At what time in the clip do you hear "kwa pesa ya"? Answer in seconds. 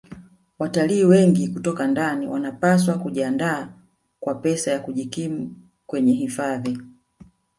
4.19-4.79